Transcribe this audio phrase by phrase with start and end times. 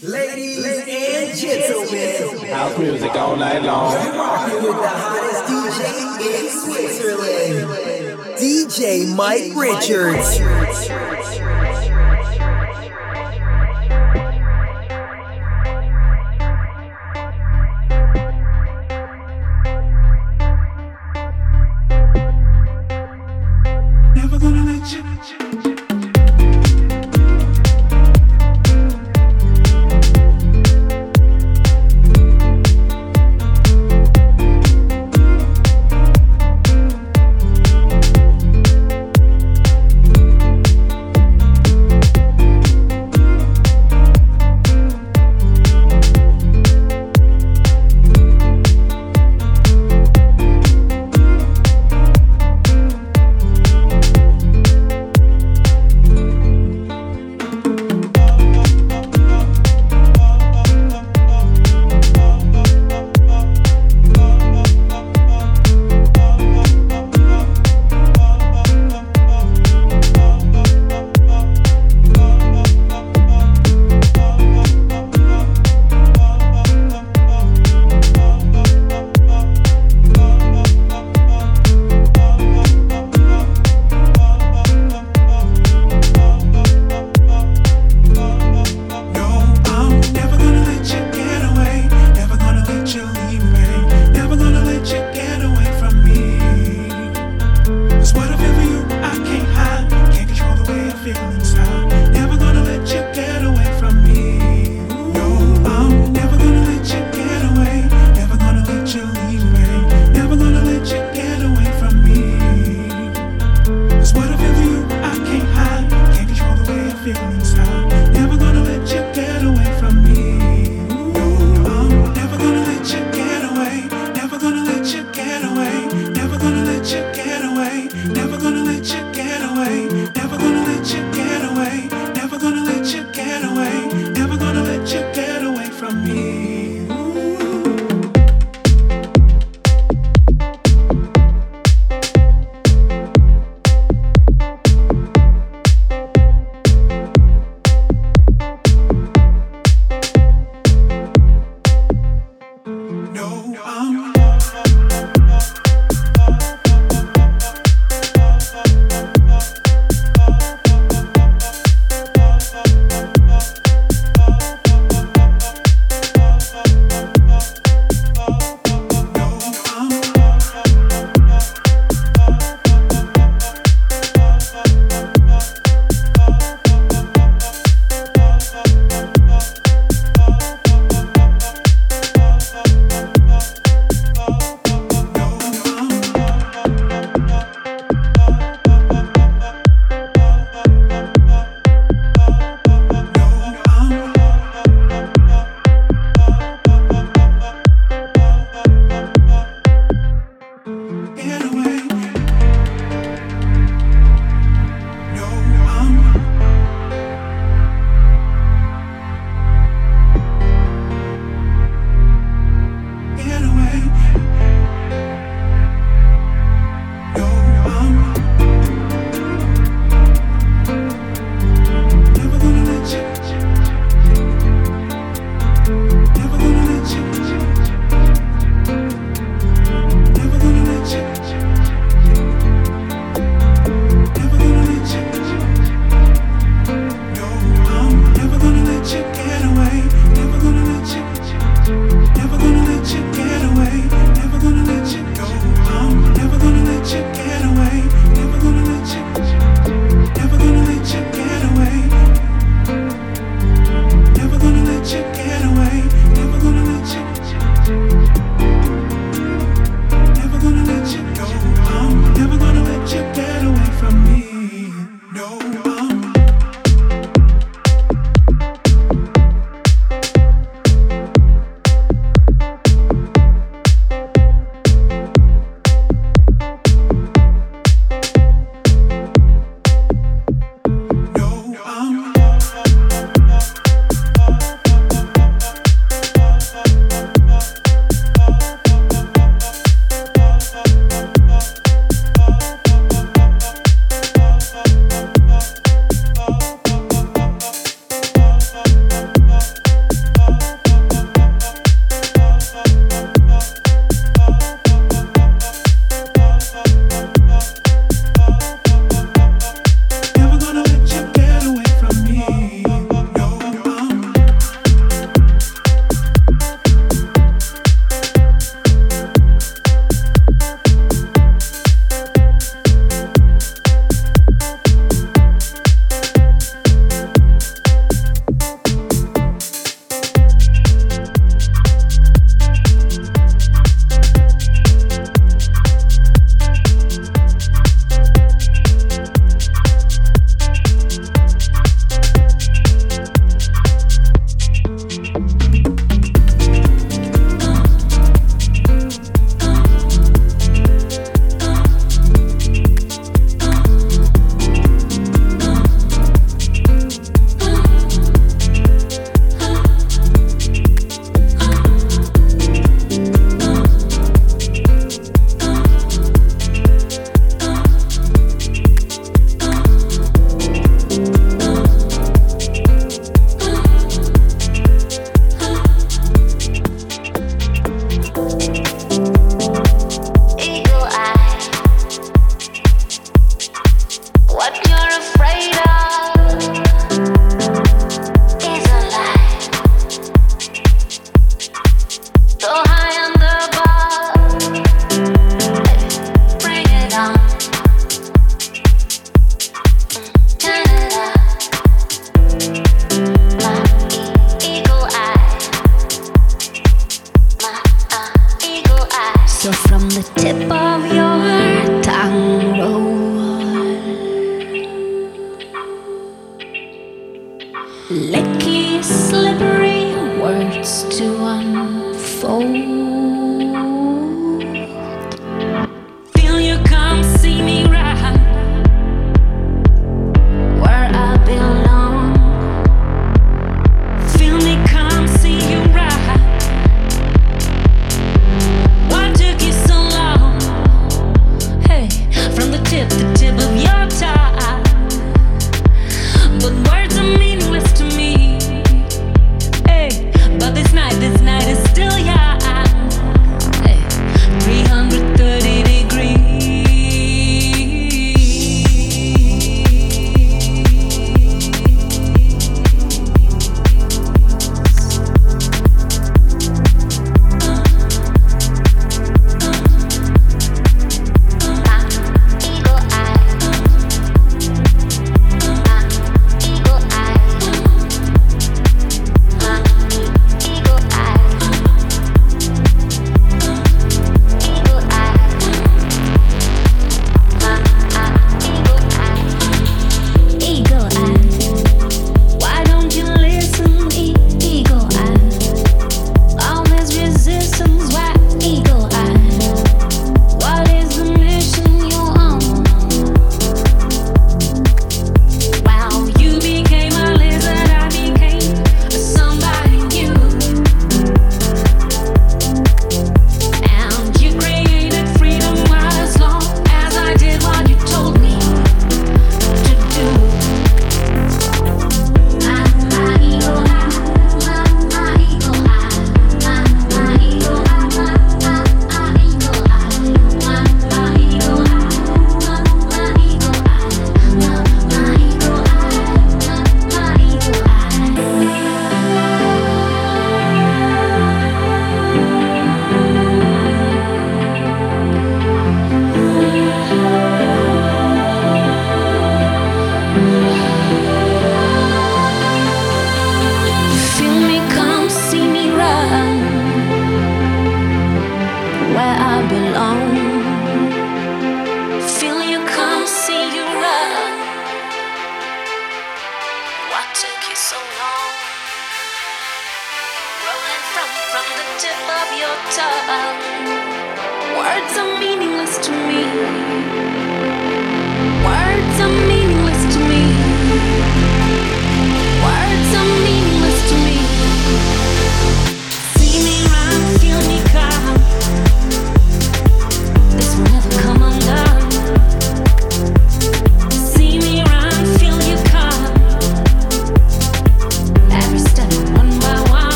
[0.00, 3.92] Ladies, and gentlemen, house music all night long.
[3.92, 7.66] You're rocking with the hottest DJ in Switzerland,
[8.38, 10.38] DJ Mike Richards.
[10.38, 11.17] Mike Richards.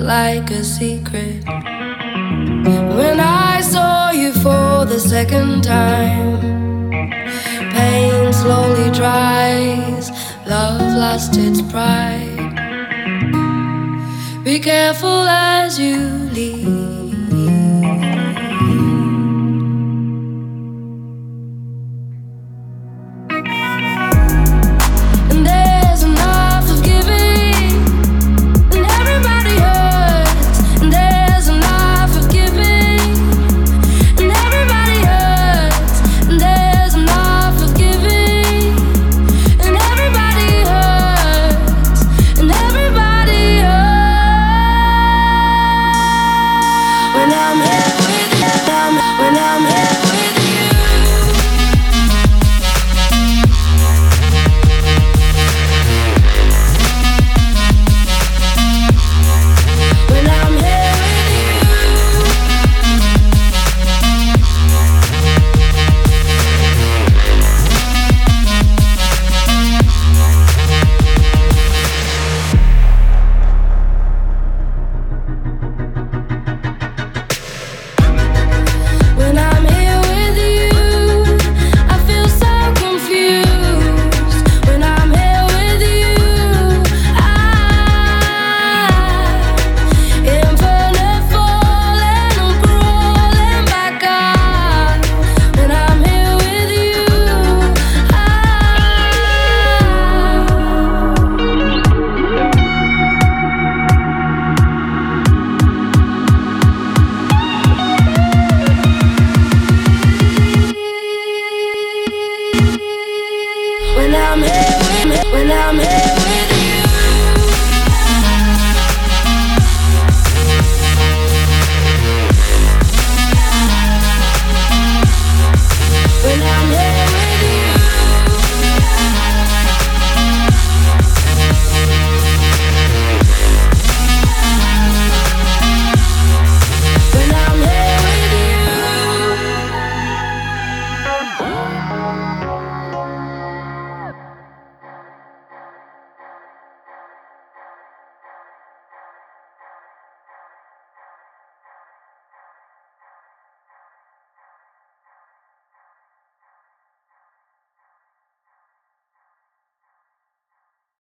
[0.00, 1.44] Like a secret.
[1.44, 6.90] When I saw you for the second time,
[7.72, 10.10] pain slowly dries,
[10.46, 12.54] love lost its pride.
[14.44, 15.98] Be careful as you
[16.32, 16.77] leave.